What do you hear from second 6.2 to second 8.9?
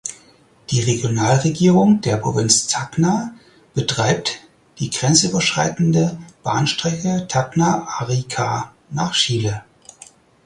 Bahnstrecke Tacna–Arica